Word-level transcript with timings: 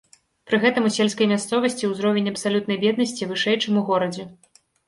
Пры 0.51 0.57
гэтым 0.63 0.87
у 0.89 0.91
сельскай 0.95 1.27
мясцовасці 1.33 1.91
ўзровень 1.91 2.31
абсалютнай 2.33 2.81
беднасці 2.87 3.31
вышэй, 3.33 3.63
чым 3.67 3.81
у 3.83 3.87
горадзе. 3.93 4.23